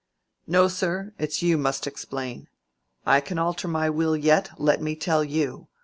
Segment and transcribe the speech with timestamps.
[0.47, 2.47] "No, sir, it's you must explain.
[3.05, 5.67] I can alter my will yet, let me tell you.